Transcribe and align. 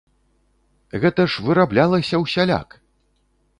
Гэта 1.03 1.21
ж 1.35 1.45
выраблялася 1.49 2.23
ўсяляк! 2.25 2.69